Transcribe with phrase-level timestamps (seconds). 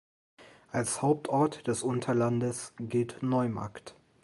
[0.71, 3.93] Als Hauptort des Unterlandes gilt Neumarkt.